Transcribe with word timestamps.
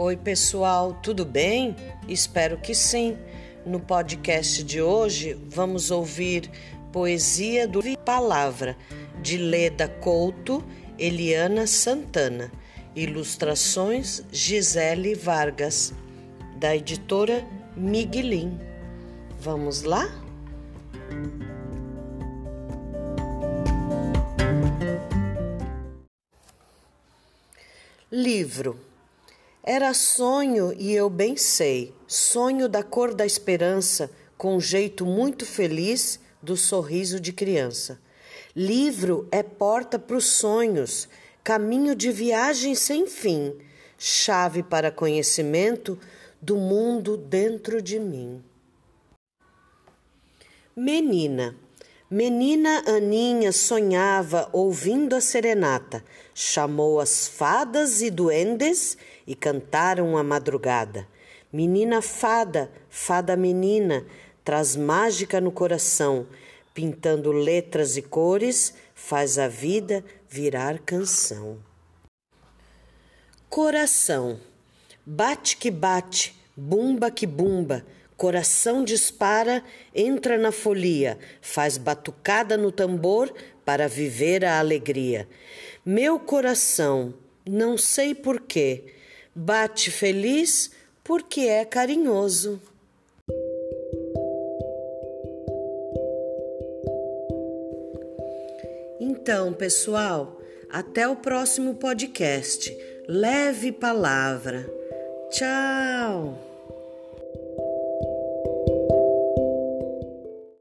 Oi, 0.00 0.16
pessoal, 0.16 0.96
tudo 1.02 1.24
bem? 1.24 1.74
Espero 2.06 2.56
que 2.56 2.72
sim. 2.72 3.18
No 3.66 3.80
podcast 3.80 4.62
de 4.62 4.80
hoje 4.80 5.36
vamos 5.48 5.90
ouvir 5.90 6.48
Poesia 6.92 7.66
do 7.66 7.80
Palavra, 8.04 8.76
de 9.20 9.36
Leda 9.36 9.88
Couto, 9.88 10.64
Eliana 10.96 11.66
Santana. 11.66 12.52
Ilustrações 12.94 14.22
Gisele 14.30 15.16
Vargas, 15.16 15.92
da 16.60 16.76
editora 16.76 17.44
Miguelin. 17.76 18.56
Vamos 19.40 19.82
lá? 19.82 20.08
Livro 28.12 28.87
era 29.70 29.92
sonho 29.92 30.74
e 30.78 30.94
eu 30.94 31.10
bem 31.10 31.36
sei, 31.36 31.94
sonho 32.06 32.70
da 32.70 32.82
cor 32.82 33.12
da 33.12 33.26
esperança, 33.26 34.10
com 34.34 34.56
um 34.56 34.60
jeito 34.60 35.04
muito 35.04 35.44
feliz 35.44 36.18
do 36.42 36.56
sorriso 36.56 37.20
de 37.20 37.34
criança. 37.34 38.00
Livro 38.56 39.28
é 39.30 39.42
porta 39.42 39.98
para 39.98 40.16
os 40.16 40.24
sonhos, 40.24 41.06
caminho 41.44 41.94
de 41.94 42.10
viagem 42.10 42.74
sem 42.74 43.06
fim, 43.06 43.54
chave 43.98 44.62
para 44.62 44.90
conhecimento 44.90 45.98
do 46.40 46.56
mundo 46.56 47.18
dentro 47.18 47.82
de 47.82 48.00
mim. 48.00 48.42
Menina 50.74 51.54
Menina 52.10 52.84
Aninha 52.86 53.52
sonhava 53.52 54.48
ouvindo 54.50 55.14
a 55.14 55.20
serenata, 55.20 56.02
chamou 56.34 57.00
as 57.00 57.28
fadas 57.28 58.00
e 58.00 58.08
duendes 58.08 58.96
e 59.26 59.34
cantaram 59.34 60.16
a 60.16 60.22
madrugada. 60.22 61.06
Menina 61.52 62.00
fada, 62.00 62.72
fada 62.88 63.36
menina, 63.36 64.06
traz 64.42 64.74
mágica 64.74 65.38
no 65.38 65.52
coração, 65.52 66.26
pintando 66.72 67.30
letras 67.30 67.98
e 67.98 68.00
cores, 68.00 68.72
faz 68.94 69.38
a 69.38 69.46
vida 69.46 70.02
virar 70.30 70.78
canção. 70.78 71.58
Coração, 73.50 74.40
bate 75.04 75.58
que 75.58 75.70
bate, 75.70 76.34
bumba 76.56 77.10
que 77.10 77.26
bumba 77.26 77.84
Coração 78.18 78.82
dispara, 78.82 79.62
entra 79.94 80.36
na 80.36 80.50
folia, 80.50 81.16
faz 81.40 81.78
batucada 81.78 82.56
no 82.56 82.72
tambor 82.72 83.32
para 83.64 83.86
viver 83.86 84.44
a 84.44 84.58
alegria. 84.58 85.28
Meu 85.86 86.18
coração, 86.18 87.14
não 87.46 87.78
sei 87.78 88.16
porquê, 88.16 88.86
bate 89.32 89.92
feliz 89.92 90.72
porque 91.04 91.42
é 91.42 91.64
carinhoso. 91.64 92.60
Então, 98.98 99.52
pessoal, 99.52 100.40
até 100.68 101.06
o 101.06 101.14
próximo 101.14 101.76
podcast. 101.76 102.76
Leve 103.06 103.70
palavra. 103.70 104.68
Tchau! 105.30 106.47